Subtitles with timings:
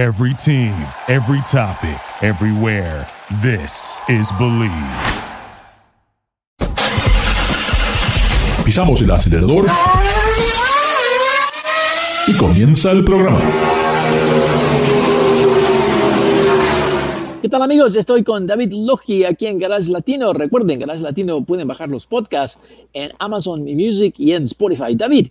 [0.00, 0.72] Every team,
[1.08, 3.06] every topic, everywhere.
[3.42, 4.72] This is Believe.
[8.64, 9.66] Pisamos el acelerador
[12.26, 13.40] y comienza el programa.
[17.42, 17.94] ¿Qué tal amigos?
[17.94, 20.32] Estoy con David Logi aquí en Garage Latino.
[20.32, 22.58] Recuerden, Garage Latino pueden bajar los podcasts
[22.94, 24.96] en Amazon Music y en Spotify.
[24.96, 25.28] David,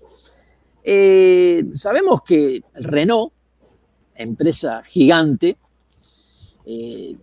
[0.84, 3.34] eh, sabemos que Renault,
[4.20, 5.58] empresa gigante,
[6.66, 7.16] eh,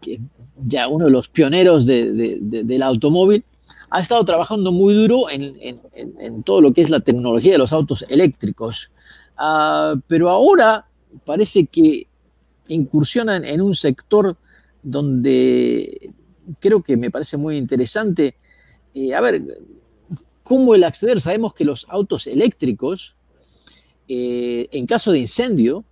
[0.00, 0.20] que
[0.64, 3.44] ya uno de los pioneros del automóvil,
[3.90, 8.04] ha estado trabajando muy duro en, todo lo que es la tecnología de los autos
[8.08, 8.90] eléctricos.
[9.36, 10.86] Ah, pero ahora
[11.24, 12.06] parece que
[12.68, 14.36] incursionan en un sector
[14.82, 16.10] donde
[16.60, 18.36] creo que me parece muy interesante.
[18.94, 19.42] Eh, a ver,
[20.42, 21.20] ¿cómo el acceder?
[21.20, 23.16] Sabemos que los autos eléctricos,
[24.08, 25.84] eh, en caso de incendio,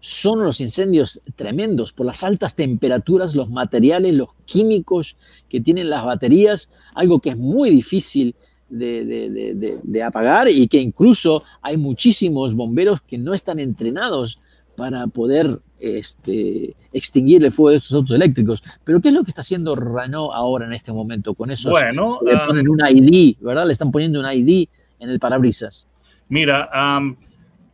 [0.00, 5.16] son unos incendios tremendos por las altas temperaturas, los materiales, los químicos
[5.48, 8.34] que tienen las baterías, algo que es muy difícil
[8.70, 14.38] de, apagar y que incluso hay muchísimos bomberos que no están entrenados
[14.76, 18.62] para poder este, extinguir el fuego de esos autos eléctricos.
[18.84, 21.70] Pero ¿qué es lo que está haciendo Renault ahora en este momento con eso?
[21.70, 23.66] Bueno, le ponen un ID, ¿verdad?
[23.66, 24.68] Le están poniendo un ID
[25.00, 25.86] en el parabrisas.
[26.28, 26.70] Mira,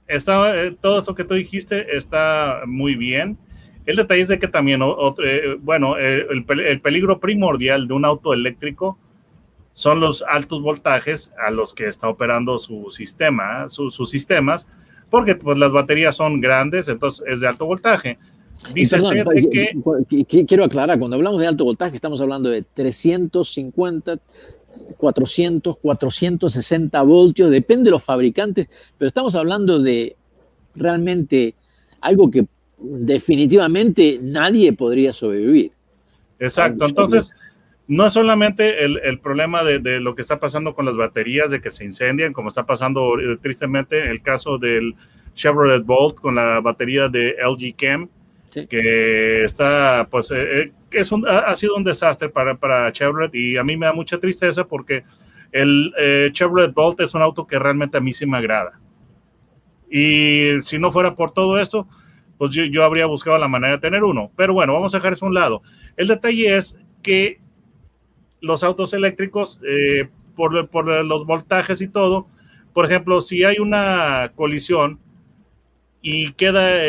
[0.08, 3.38] está, eh, todo esto que tú dijiste está muy bien.
[3.84, 8.34] El detalle es de que también, eh, bueno, eh, el, peligro primordial de un auto
[8.34, 8.98] eléctrico
[9.72, 14.66] son los altos voltajes a los que está operando su sistema, sus sistemas,
[15.08, 18.18] porque pues las baterías son grandes, entonces es de alto voltaje.
[18.72, 18.98] Dice
[20.08, 24.18] que, quiero aclarar, cuando hablamos de alto voltaje estamos hablando de 350,
[24.96, 30.16] 400, 460 voltios, depende de los fabricantes, pero estamos hablando de
[30.74, 31.55] realmente
[32.00, 32.46] algo que
[32.78, 35.72] definitivamente nadie podría sobrevivir.
[36.38, 37.34] Exacto, entonces
[37.88, 41.70] no es solamente el, problema de, lo que está pasando con las baterías, de que
[41.70, 44.94] se incendian, como está pasando eh, tristemente el caso del
[45.34, 48.08] Chevrolet Bolt con la batería de LG Chem,
[48.69, 53.65] que está, pues, eh, eh, es ha, sido un desastre para, para Chevrolet y a
[53.65, 55.05] mí me da mucha tristeza porque
[55.53, 55.93] el
[56.33, 58.81] Chevrolet Bolt es un auto que realmente a mí sí me agrada.
[59.91, 61.87] Y si no fuera por todo esto,
[62.39, 64.31] pues yo, yo habría buscado la manera de tener uno.
[64.37, 65.62] Pero bueno, vamos a dejar eso a un lado.
[65.97, 67.41] El detalle es que
[68.41, 72.28] los autos eléctricos, eh, por, los voltajes y todo,
[72.73, 75.00] por ejemplo, si hay una colisión
[76.03, 76.84] y queda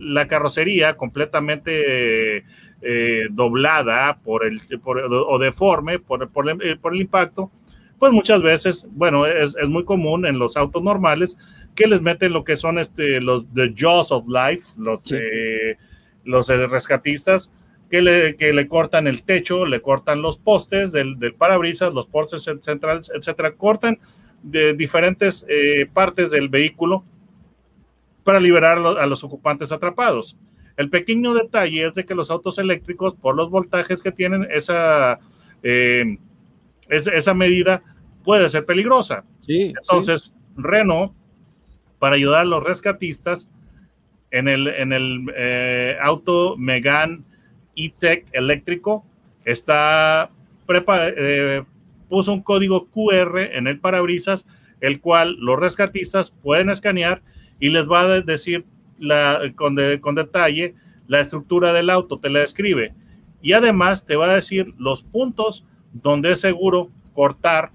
[0.00, 2.44] la carrocería completamente
[2.82, 7.50] eh, doblada por el, o deforme por, el, impacto,
[7.98, 11.36] pues muchas veces, bueno, es, muy común en los autos normales
[11.74, 15.76] que les meten lo que son este, los the jaws of life, los, eh,
[16.24, 17.52] los rescatistas,
[17.90, 22.06] que le, que le cortan el techo, le cortan los postes del, del parabrisas, los
[22.06, 23.98] postes centrales, etcétera, cortan
[24.42, 27.04] de diferentes eh, partes del vehículo
[28.30, 30.36] para liberar a los ocupantes atrapados.
[30.76, 35.18] El pequeño detalle es de que los autos eléctricos, por los voltajes que tienen, esa,
[35.64, 36.16] eh,
[36.88, 37.82] esa medida
[38.22, 39.24] puede ser peligrosa.
[39.40, 41.12] Sí, Entonces, Renault,
[41.98, 43.48] para ayudar a los rescatistas,
[44.30, 47.24] en el, en el eh, auto Megan
[47.74, 49.04] e-Tech eléctrico
[49.44, 50.30] está
[50.68, 51.64] eh,
[52.08, 54.46] puso un código QR en el parabrisas,
[54.80, 57.22] el cual los rescatistas pueden escanear
[57.60, 58.64] y les va a decir
[58.98, 60.74] la, con, con detalle
[61.06, 62.94] la estructura del auto, te la describe.
[63.42, 67.72] Y además te va a decir los puntos donde es seguro cortar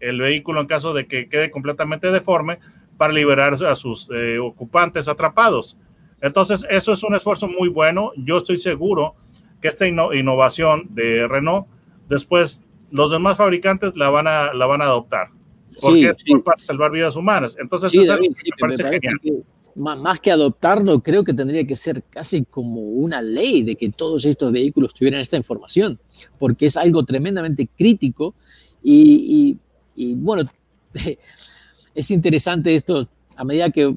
[0.00, 2.58] el vehículo en caso de que quede completamente deforme
[2.96, 5.76] para liberar a sus eh, ocupantes atrapados.
[6.20, 8.12] Entonces, eso es un esfuerzo muy bueno.
[8.16, 9.14] Yo estoy seguro
[9.60, 11.66] que esta innovación de Renault,
[12.08, 15.30] después los demás fabricantes la van a, la van a adoptar.
[15.80, 17.56] Porque es para salvar vidas humanas.
[17.60, 19.44] Entonces, eso me, parece genial.
[19.74, 24.24] más que adoptarlo, creo que tendría que ser casi como una ley de que todos
[24.24, 25.98] estos vehículos tuvieran esta información,
[26.38, 28.34] porque es algo tremendamente crítico
[28.82, 29.58] y,
[29.94, 30.50] y bueno,
[31.94, 33.94] es interesante esto, a medida que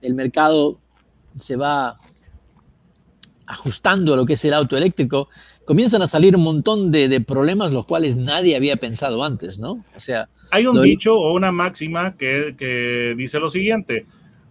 [0.00, 0.80] el mercado
[1.38, 1.96] se va
[3.46, 5.28] ajustando a lo que es el auto eléctrico,
[5.64, 9.84] comienzan a salir un montón de, problemas los cuales nadie había pensado antes, ¿no?
[9.96, 14.06] O sea, hay un dicho o una máxima que, dice lo siguiente: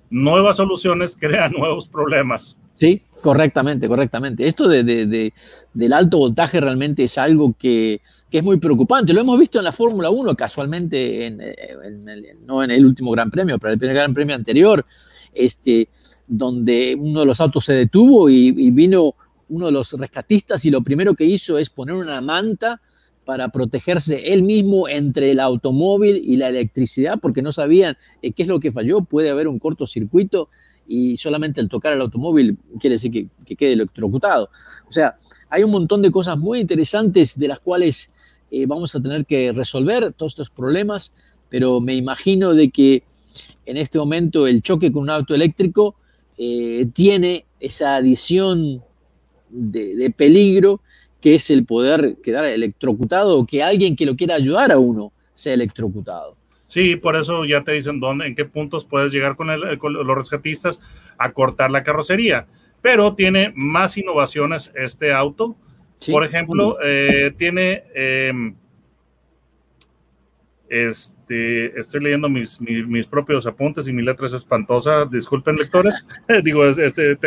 [0.10, 2.58] nuevas soluciones crean nuevos problemas.
[2.76, 4.48] Sí, correctamente, correctamente.
[4.48, 5.32] Esto de,
[5.74, 9.14] del alto voltaje realmente es algo que, es muy preocupante.
[9.14, 11.42] Lo hemos visto en la Fórmula 1 casualmente, en,
[12.46, 14.86] no en el último Gran Premio, pero en el primer Gran Premio anterior.
[15.34, 15.88] Este,
[16.34, 19.16] donde uno de los autos se detuvo y, vino
[19.52, 22.82] uno de los rescatistas y lo primero que hizo es poner una manta
[23.26, 28.44] para protegerse él mismo entre el automóvil y la electricidad, porque no sabían eh, qué
[28.44, 30.50] es lo que falló, puede haber un cortocircuito
[30.88, 33.12] y solamente el tocar el automóvil quiere decir
[33.46, 34.50] que, quede electrocutado.
[34.88, 35.18] O sea,
[35.50, 38.12] hay un montón de cosas muy interesantes de las cuales
[38.50, 41.12] eh, vamos a tener que resolver todos estos problemas,
[41.50, 43.04] pero me imagino de que
[43.66, 45.96] en este momento el choque con un auto eléctrico
[46.38, 48.84] eh, tiene esa adición
[49.52, 50.82] de, peligro
[51.20, 55.12] que es el poder quedar electrocutado o que alguien que lo quiera ayudar a uno
[55.36, 56.36] sea electrocutado.
[56.68, 60.80] Sí, por eso ya te dicen dónde, en qué puntos puedes llegar con, los rescatistas
[61.18, 62.48] a cortar la carrocería.
[62.82, 65.56] Pero tiene más innovaciones este auto.
[66.10, 68.56] por ejemplo, eh, tiene em,
[71.32, 75.06] este, estoy leyendo mis, mis, propios apuntes y mi letra es espantosa.
[75.06, 76.06] Disculpen, lectores.
[76.44, 77.18] Digo, este,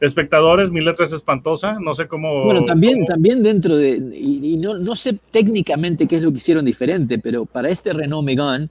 [0.00, 1.78] espectadores, mi letra es espantosa.
[1.80, 2.44] No sé cómo.
[2.44, 3.96] Bueno, también, también dentro de.
[4.14, 8.26] Y, no, no, sé técnicamente qué es lo que hicieron diferente, pero para este Renault
[8.26, 8.68] Megane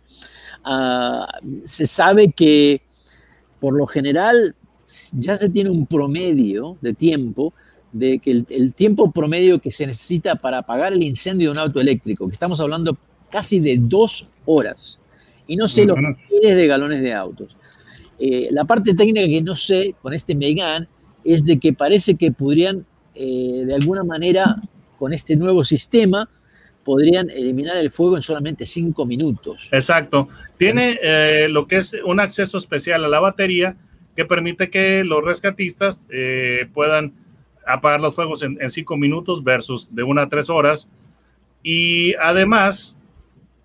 [0.63, 1.27] ah,
[1.63, 2.81] se sabe que
[3.59, 4.55] por lo general
[5.13, 7.53] ya se tiene un promedio de tiempo
[7.91, 11.57] de que el, el, tiempo promedio que se necesita para apagar el incendio de un
[11.57, 12.97] auto eléctrico, que estamos hablando
[13.29, 14.99] casi de dos horas.
[15.47, 17.55] Y no sé los miles de galones de autos.
[18.19, 20.87] Eh, la parte técnica que no sé con este Megan
[21.23, 22.85] es de que parece que podrían,
[23.15, 24.55] eh, de alguna manera,
[24.97, 26.27] con este nuevo sistema,
[26.83, 29.69] podrían eliminar el fuego en solamente cinco minutos.
[29.71, 30.29] Exacto.
[30.57, 33.75] Tiene eh, lo que es un acceso especial a la batería
[34.15, 35.99] que permite que los rescatistas
[36.73, 37.13] puedan
[37.67, 40.89] apagar los fuegos en, en, cinco minutos versus de una a tres horas.
[41.61, 42.96] Y además,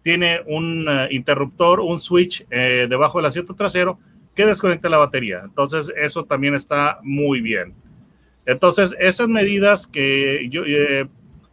[0.03, 3.99] tiene un eh, interruptor, un switch eh, debajo del asiento trasero
[4.35, 5.43] que desconecta la batería.
[5.45, 7.75] Entonces, eso también está muy bien.
[8.45, 11.07] Entonces, esas medidas que yo eh,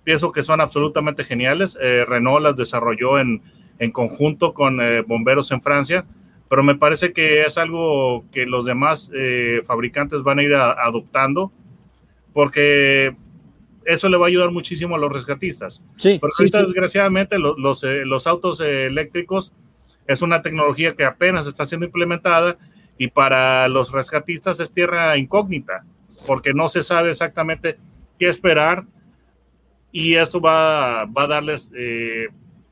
[0.03, 3.43] pienso que son absolutamente geniales, Renault las desarrolló en,
[3.77, 6.05] en conjunto con bomberos en Francia,
[6.49, 9.11] pero me parece que es algo que los demás
[9.65, 11.51] fabricantes van a ir adoptando,
[12.33, 13.15] porque
[13.89, 15.81] eso le va a ayudar muchísimo a los rescatistas.
[15.95, 19.51] Sí, Porque ahorita, desgraciadamente, los, eh, los, autos eléctricos
[20.05, 22.57] es una tecnología que apenas está siendo implementada
[22.99, 25.85] y para los rescatistas es tierra incógnita,
[26.27, 27.77] porque no se sabe exactamente
[28.19, 28.85] qué esperar
[29.91, 32.27] y esto va, va a darles eh,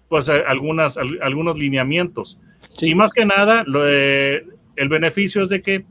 [0.09, 2.37] pues algunas, algunos lineamientos.
[2.79, 5.85] Y más que nada, eh, el beneficio es de que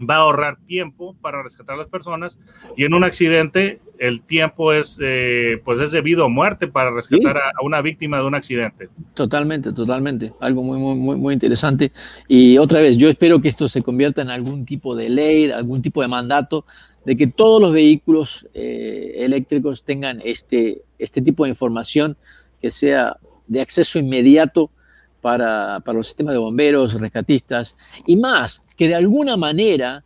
[0.00, 2.38] va a ahorrar tiempo para rescatar a las personas
[2.76, 7.36] y en un accidente el tiempo es eh, pues es debido a muerte para rescatar
[7.36, 8.88] a, una víctima de un accidente.
[9.14, 11.92] Totalmente, totalmente, algo muy muy muy interesante.
[12.28, 15.82] Y otra vez yo espero que esto se convierta en algún tipo de ley, algún
[15.82, 16.64] tipo de mandato
[17.04, 22.16] de que todos los vehículos eh, eléctricos tengan este este tipo de información
[22.60, 23.16] que sea
[23.46, 24.70] de acceso inmediato
[25.20, 27.76] para, para los sistemas de bomberos, rescatistas
[28.06, 30.04] y más que de alguna manera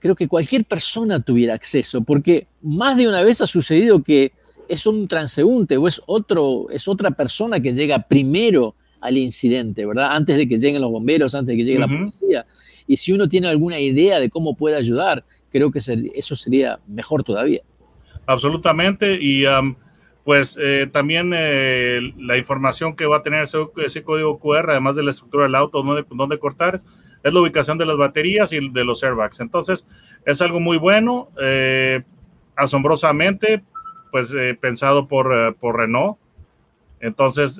[0.00, 4.32] creo que cualquier persona tuviera acceso, porque más de una vez ha sucedido que
[4.68, 10.12] es un transeúnte o es, otro, es otra persona que llega primero al incidente, ¿verdad?
[10.12, 12.46] Antes de que lleguen los bomberos, antes de que llegue la policía.
[12.86, 17.24] Y si uno tiene alguna idea de cómo puede ayudar, creo que eso sería mejor
[17.24, 17.62] todavía.
[18.26, 19.18] Absolutamente.
[19.20, 19.44] Y
[20.24, 25.02] pues eh, también eh, la información que va a tener ese, código QR, además de
[25.02, 26.80] la estructura del auto, dónde, dónde cortar,
[27.22, 29.40] es la ubicación de las baterías y de los airbags.
[29.40, 29.86] Entonces,
[30.24, 32.02] es algo muy bueno, eh,
[32.56, 33.62] asombrosamente,
[34.10, 36.18] pues eh, pensado por, eh, por, Renault.
[37.00, 37.56] Entonces,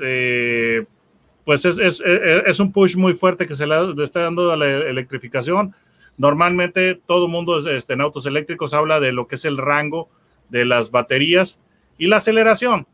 [1.45, 4.67] pues es, es, es, un push muy fuerte que se le está dando a la
[4.67, 5.75] electrificación.
[6.19, 10.11] Normalmente todo mundo este, en autos eléctricos habla de lo que es el rango
[10.51, 11.59] de las baterías
[11.97, 12.87] y la aceleración.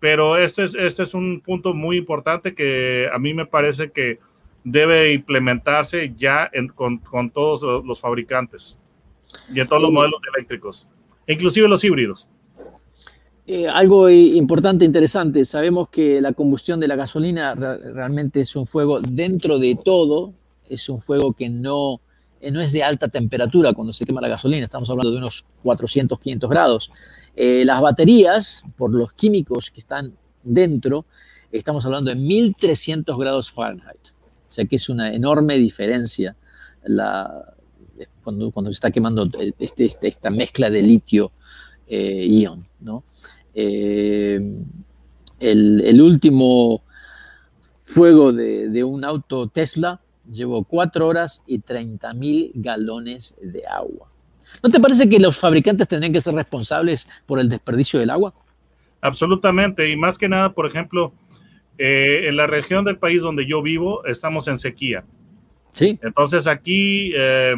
[0.00, 4.18] Pero este es, este es un punto muy importante que a mí me parece que
[4.64, 8.78] debe implementarse ya con, todos los fabricantes
[9.52, 10.88] y en todos los modelos eléctricos,
[11.26, 12.26] inclusive los híbridos.
[13.46, 19.00] Eh, algo importante, interesante, sabemos que la combustión de la gasolina realmente es un fuego
[19.00, 20.32] dentro de todo,
[20.66, 22.00] es un fuego que no,
[22.40, 25.44] eh, no es de alta temperatura cuando se quema la gasolina, estamos hablando de unos
[25.62, 26.90] 400, 500 grados.
[27.36, 31.04] Eh, las baterías, por los químicos que están dentro,
[31.52, 34.14] estamos hablando de 1300 grados Fahrenheit.
[34.48, 36.36] O sea que es una enorme diferencia
[36.84, 37.54] la,
[38.22, 42.60] cuando, se está quemando este, este esta mezcla de litio-ion.
[42.60, 43.00] Eh.
[43.56, 44.40] Eh,
[45.40, 46.82] el, último
[47.78, 54.08] fuego de, un auto Tesla llevo cuatro horas y 30 mil galones de agua.
[54.62, 58.32] ¿No te parece que los fabricantes tendrían que ser responsables por el desperdicio del agua?
[59.00, 61.12] Absolutamente, y más que nada, por ejemplo,
[61.78, 65.04] eh, en la región del país donde yo vivo, estamos en sequía.
[65.72, 65.98] Sí.
[66.02, 67.54] Entonces aquí eh,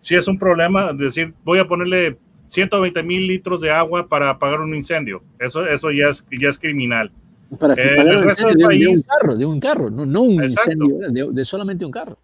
[0.00, 2.16] sí es un problema, decir, voy a ponerle
[2.46, 5.22] 120 mil litros de agua para apagar un incendio.
[5.38, 7.12] Eso, eso ya, es, ya es criminal.
[7.58, 10.22] Para Eh, el resto del de, de un país- carro, de un carro, no, no
[10.22, 10.72] un Exacto.
[10.84, 12.18] incendio, de, de solamente un carro.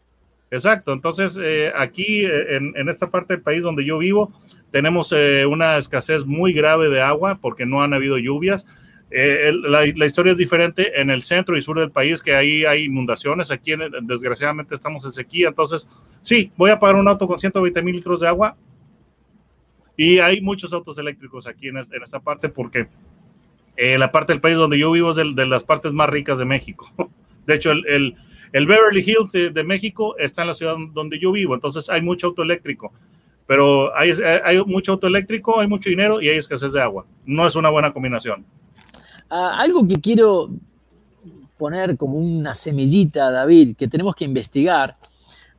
[0.51, 4.33] Exacto, entonces eh, aquí eh, en, en esta parte del país donde yo vivo
[4.71, 8.67] tenemos eh, una escasez muy grave de agua porque no han habido lluvias.
[9.11, 12.35] Eh, el- la, la historia es diferente en el centro y sur del país que
[12.35, 15.89] ahí hay inundaciones, aquí en- desgraciadamente estamos en sequía, entonces
[16.21, 18.55] sí, voy a pagar un auto con 120 mil litros de agua
[19.97, 22.89] y hay muchos autos eléctricos aquí en, en esta parte porque
[23.77, 26.39] eh, la parte del país donde yo vivo es de, de las partes más ricas
[26.39, 26.91] de México.
[27.47, 28.17] De hecho, el, el-
[28.53, 32.01] el Beverly Hills de, de México está en la ciudad donde yo vivo, entonces hay
[32.01, 32.93] mucho auto eléctrico.
[33.47, 34.11] Pero hay,
[34.45, 37.05] hay mucho auto eléctrico, hay mucho dinero y hay escasez de agua.
[37.27, 38.47] No es una buena combinación.
[39.31, 40.51] Ah, algo que quiero
[41.57, 44.97] poner como una semillita, David, que tenemos que investigar,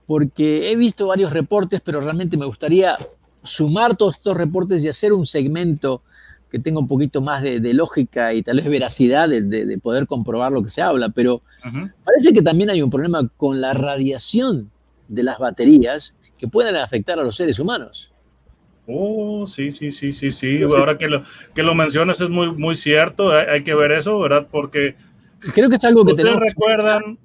[0.08, 2.98] porque he visto varios reportes, pero realmente me gustaría
[3.44, 6.02] sumar todos estos reportes y hacer un segmento
[6.50, 9.78] que tenga un poquito más de, de lógica y tal vez veracidad de, de- de
[9.78, 11.42] poder comprobar lo que se habla, pero
[12.04, 14.72] parece que también hay un problema con la radiación
[15.08, 18.12] de las baterías que pueden afectar a los seres humanos.
[18.90, 20.62] Oh, sí, sí, sí, sí, sí.
[20.64, 23.32] Ahora que lo, que lo mencionas es muy, muy cierto.
[23.32, 24.48] Hay, hay que ver eso, ¿verdad?
[24.50, 24.96] Porque
[25.54, 27.18] Creo que es algo que ustedes tenemos recuerdan,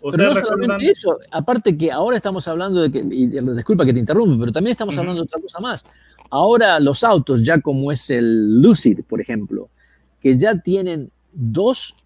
[0.00, 3.92] Pero no recuerdan, solamente eso, aparte que ahora estamos hablando de que, y disculpa que
[3.92, 5.84] te interrumpa, pero también estamos hablando de otra cosa más.
[6.30, 9.70] Ahora los autos, ya como es el Lucid, por ejemplo,
[10.20, 11.96] que ya tienen dos,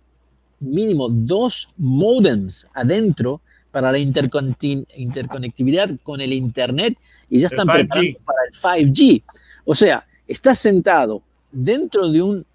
[0.61, 6.98] mínimo dos modems adentro para la interconectividad con el Internet
[7.28, 7.74] y ya están 5G.
[7.74, 9.22] preparando para el 5G.
[9.64, 11.22] O sea, estás sentado
[11.52, 12.46] dentro de un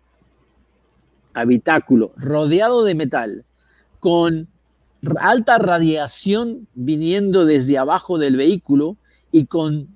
[1.33, 3.45] habitáculo rodeado de metal
[3.99, 4.47] con
[5.19, 8.97] alta radiación viniendo desde abajo del vehículo
[9.31, 9.95] y con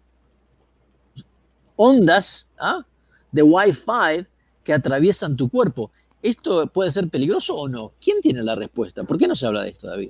[1.76, 2.86] ondas ¿ah?
[3.32, 4.28] de Wi-Fi
[4.64, 5.92] que atraviesan tu cuerpo.
[6.22, 7.94] ¿Esto puede ser peligroso o no?
[8.02, 9.04] ¿Quién tiene la respuesta?
[9.04, 10.10] ¿Por qué no se habla de esto, David?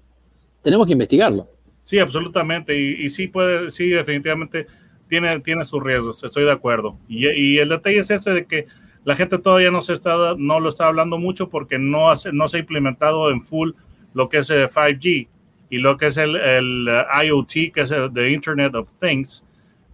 [0.62, 1.48] Tenemos que investigarlo.
[1.84, 2.78] sí, absolutamente.
[2.78, 4.68] Y, sí puede, sí, definitivamente
[5.08, 6.98] tiene, tiene sus riesgos, estoy de acuerdo.
[7.08, 8.68] Y, el detalle es ese de que
[9.04, 12.48] la gente todavía no se está, no lo está hablando mucho porque no, hace, no
[12.48, 13.72] se ha implementado en full
[14.14, 15.28] lo que es el 5G
[15.70, 19.46] y lo que es el, uh, IoT, que es el the Internet of Things.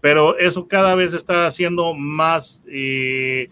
[0.02, 3.50] Pero eso cada vez está haciendo más, eh,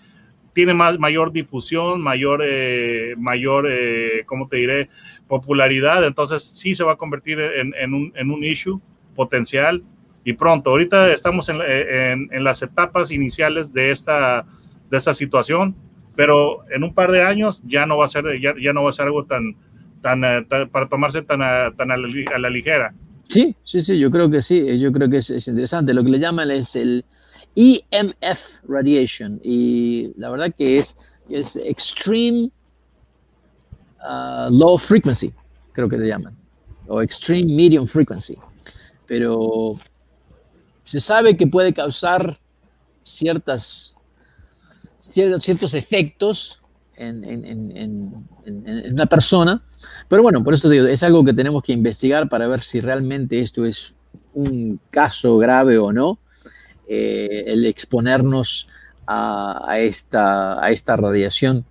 [0.54, 4.90] tiene más, mayor difusión, mayor, eh, mayor eh, ¿cómo te diré?
[5.28, 6.06] Popularidad.
[6.06, 8.80] Entonces sí se va a convertir en, en un, en un issue
[9.16, 9.84] potencial
[10.24, 10.70] y pronto.
[10.70, 14.46] Ahorita estamos en, en, en las etapas iniciales de esta,
[14.90, 15.76] de esta situación,
[16.16, 18.90] pero en un par de años ya no va a ser, ya, ya no va
[18.90, 19.56] a ser algo tan,
[20.02, 22.94] tan, uh, tan para tomarse tan, uh, tan a, la, a, la, ligera.
[23.28, 25.94] Sí, sí, sí, yo creo que sí, yo creo que es, es, interesante.
[25.94, 27.06] Lo que le llaman es el
[27.56, 30.96] EMF radiation y la verdad que es,
[31.30, 32.50] es Extreme
[34.02, 35.34] uh, Low Frequency,
[35.72, 36.36] creo que le llaman,
[36.88, 38.38] o Extreme Medium Frequency.
[39.06, 39.80] Pero
[40.84, 42.40] se sabe que puede causar
[43.04, 43.96] ciertas,
[44.98, 46.62] ciertos, ciertos efectos
[46.96, 49.64] en, en, en, en, una persona.
[50.08, 53.40] Pero bueno, por eso digo, es algo que tenemos que investigar para ver si realmente
[53.40, 53.94] esto es
[54.34, 56.20] un caso grave o no,
[56.88, 58.68] eh, el exponernos
[59.08, 61.66] a, a, esta, a esta radiación.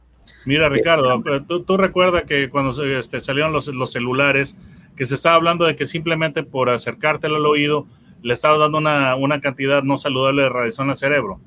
[0.45, 4.57] Mira, Ricardo, tú, tú recuerdas que cuando este, salieron los, los, celulares,
[4.97, 7.87] que se estaba hablando de que simplemente por acercártelo al oído
[8.23, 11.41] le estaba dando una, una cantidad no saludable de radiación al cerebro.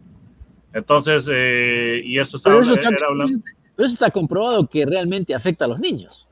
[0.74, 3.40] Entonces, eh, y eso estaba pero eso está, era hablando.
[3.76, 6.28] Pero eso está comprobado que realmente afecta a los niños.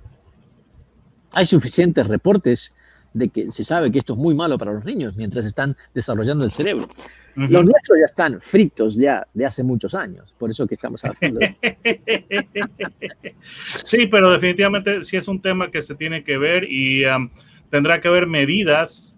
[1.31, 2.73] Hay suficientes reportes
[3.13, 6.43] de que se sabe que esto es muy malo para los niños mientras están desarrollando
[6.43, 6.89] el cerebro.
[7.35, 7.49] Uh -huh.
[7.49, 11.39] Los nuestros ya están fritos ya de hace muchos años, por eso que estamos hablando.
[13.83, 17.29] sí, pero definitivamente sí es un tema que se tiene que ver y um,
[17.69, 19.17] tendrá que haber medidas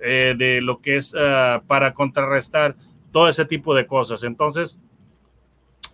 [0.00, 2.76] eh, de lo que es uh, para contrarrestar
[3.12, 4.22] todo ese tipo de cosas.
[4.22, 4.78] Entonces,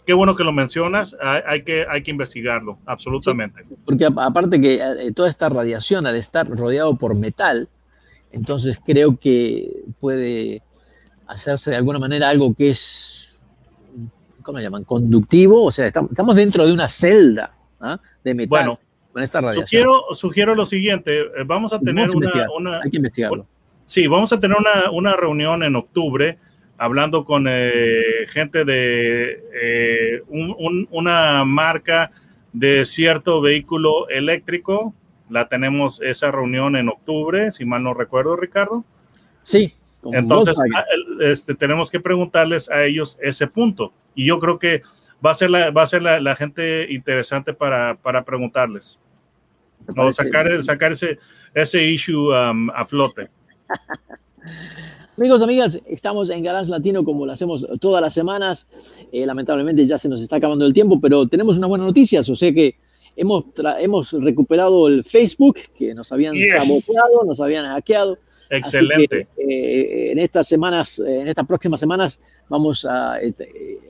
[0.05, 3.65] qué bueno que lo mencionas, hay, hay, que, hay que investigarlo, absolutamente.
[3.67, 7.69] Sí, porque aparte que eh, toda esta radiación al estar rodeado por metal,
[8.33, 10.63] entonces creo que puede
[11.27, 13.37] hacerse de alguna manera algo que es,
[14.43, 14.85] ¿cómo le llaman?
[14.85, 17.99] Conductivo, o sea, estamos dentro de una celda ¿ah?
[18.23, 18.49] de metal.
[18.49, 18.81] Bueno,
[19.13, 19.67] con esta radiación.
[19.67, 23.47] Sugiero, sugiero lo siguiente, eh, vamos a tener una, una, Hay que investigarlo.
[23.87, 26.39] Sí, vamos a tener una, una reunión en octubre
[26.79, 32.11] hablando con eh, gente de eh, un, un, una marca
[32.53, 34.95] de cierto vehículo eléctrico.
[35.29, 38.85] La tenemos esa reunión en octubre, si mal no recuerdo, Ricardo.
[39.43, 39.75] Sí.
[40.13, 40.57] Entonces,
[41.21, 43.93] este, tenemos que preguntarles a ellos ese punto.
[44.15, 44.83] Y yo creo que
[45.25, 48.99] va a ser la, va a ser la, la gente interesante para, para preguntarles.
[49.97, 51.19] O sacar, sacar ese,
[51.55, 53.29] ese issue um, a flote.
[55.17, 58.67] Amigos, amigas, estamos en Garage Latino como lo hacemos todas las semanas.
[59.13, 62.29] Eh, lamentablemente ya se nos está acabando el tiempo, pero tenemos unas buenas noticias.
[62.29, 62.77] O sea que
[63.17, 63.45] hemos,
[63.79, 66.53] hemos recuperado el Facebook, que nos habían yes.
[66.53, 68.19] saboteado, nos habían hackeado.
[68.51, 69.29] Excelente.
[69.37, 73.35] Que, eh, en estas semanas, en estas próximas semanas, vamos a, eh,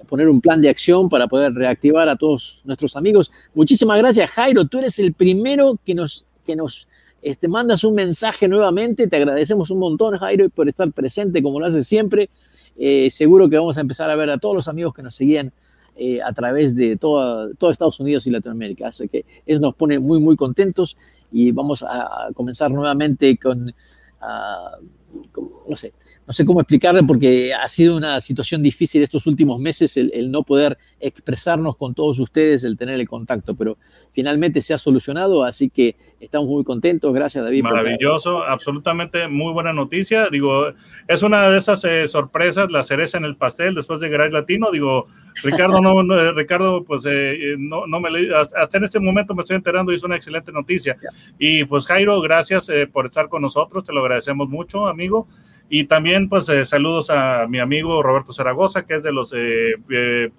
[0.00, 3.30] a, poner un plan de acción para poder reactivar a todos nuestros amigos.
[3.54, 4.64] Muchísimas gracias, Jairo.
[4.66, 6.86] Tú eres el primero que nos, que nos
[7.20, 9.06] este, mandas un mensaje nuevamente.
[9.08, 12.30] Te agradecemos un montón, Jairo, por estar presente como lo haces siempre.
[12.76, 15.52] Eh, seguro que vamos a empezar a ver a todos los amigos que nos seguían
[15.96, 18.88] eh, a través de toda, todo Estados Unidos y Latinoamérica.
[18.88, 20.96] Así que eso nos pone muy, muy contentos
[21.30, 24.84] y vamos a, comenzar nuevamente con, uh,
[25.68, 25.92] no sé,
[26.26, 30.30] no sé cómo explicarle porque ha sido una situación difícil estos últimos meses el, el,
[30.30, 33.78] no poder expresarnos con todos ustedes, el tener el contacto, pero
[34.12, 37.12] finalmente se ha solucionado, así que estamos muy contentos.
[37.14, 37.62] Gracias, David.
[37.62, 40.28] Maravilloso, absolutamente muy buena noticia.
[40.30, 40.68] Digo,
[41.08, 44.70] es una de esas eh, sorpresas, la cereza en el pastel después de Garage Latino.
[44.70, 45.06] Digo,
[45.42, 49.56] Ricardo, no, no Ricardo, pues eh, no, no me hasta en este momento me estoy
[49.56, 50.96] enterando y es una excelente noticia.
[51.00, 51.10] Yeah.
[51.38, 55.03] Y pues Jairo, gracias eh, por estar con nosotros, te lo agradecemos mucho, amigo.
[55.68, 59.74] Y también, pues, eh, saludos a mi amigo Roberto Zaragoza, que es de los, eh,
[59.90, 60.30] eh,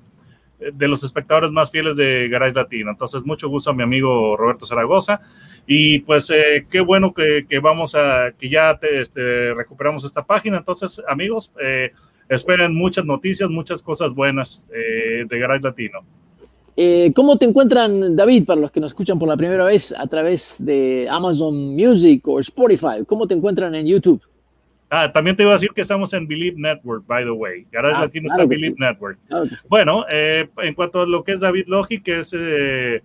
[0.73, 2.91] de los espectadores más fieles de Garage Latino.
[2.91, 5.21] Entonces, mucho gusto a mi amigo Roberto Zaragoza.
[5.67, 10.57] Y pues, eh, qué bueno que, vamos a, que ya te, este, recuperamos esta página.
[10.57, 11.51] Entonces, amigos,
[12.29, 15.99] esperen muchas noticias, muchas cosas buenas de Garage Latino.
[17.15, 20.63] ¿Cómo te encuentran, David, para los que nos escuchan por la primera vez a través
[20.63, 23.03] de Amazon Music o Spotify?
[23.07, 24.21] ¿Cómo te encuentran en YouTube?
[24.89, 27.65] Ah, también te iba a decir que estamos en Believe Network, by the way.
[27.71, 28.81] Garage ah, Latino claro está en Believe sí.
[28.81, 29.19] Network.
[29.27, 29.55] Claro sí.
[29.67, 33.01] Bueno, eh, en cuanto a lo que es David Logi, que es, eh,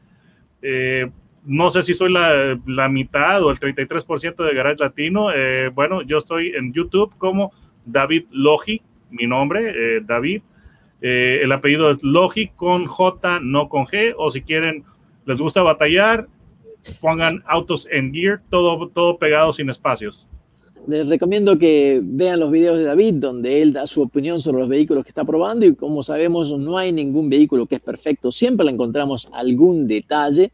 [0.61, 1.11] eh,
[1.45, 5.33] no sé si soy la, la, mitad o el 33% de Garage Latino.
[5.35, 7.53] Eh, bueno, yo estoy en YouTube como
[7.87, 10.43] David Logi, mi nombre, David.
[11.01, 14.15] el apellido es Logi con J, no con G.
[14.19, 14.85] O si quieren,
[15.25, 16.29] les gusta batallar,
[17.01, 20.29] pongan autos en gear, todo, todo pegado sin espacios
[20.87, 24.69] les recomiendo que vean los videos de David, donde él da su opinión sobre los
[24.69, 28.65] vehículos que está probando y como sabemos no hay ningún vehículo que es perfecto, siempre
[28.65, 30.53] le encontramos algún detalle.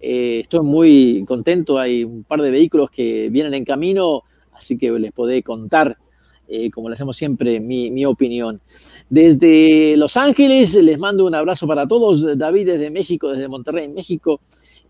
[0.00, 4.90] Eh, estoy muy contento, hay un par de vehículos que vienen en camino, así que
[4.92, 5.96] les podré contar,
[6.48, 8.60] eh, como le hacemos siempre, mi, mi, opinión.
[9.10, 14.40] Desde Los Ángeles les mando un abrazo para todos, David desde México, desde Monterrey, México.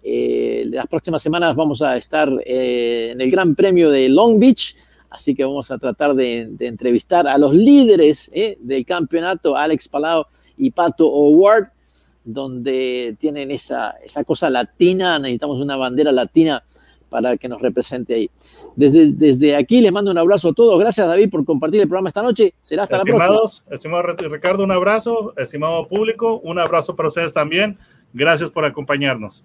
[0.02, 4.74] Eh, las próximas semanas vamos a estar eh, en el Gran Premio de Long Beach,
[5.10, 10.24] así que vamos a tratar de, entrevistar a los líderes eh, del campeonato, Alex Palau
[10.56, 11.68] y Pato O'Ward,
[12.24, 13.94] donde tienen esa,
[14.26, 16.62] cosa latina, necesitamos una bandera latina
[17.10, 18.30] para que nos represente ahí.
[18.76, 20.78] Desde, aquí les mando un abrazo a todos.
[20.78, 22.54] Gracias, David, por compartir el programa esta noche.
[22.60, 23.74] Será hasta la próxima.
[23.74, 25.34] Estimado Ricardo, un abrazo.
[25.36, 27.78] Estimado público, un abrazo para ustedes también.
[28.12, 29.44] Gracias por acompañarnos.